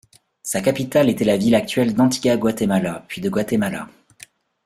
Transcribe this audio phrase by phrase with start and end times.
[0.41, 3.87] Sa capitale était la ville actuelle d'Antigua Guatemala puis de Guatemala.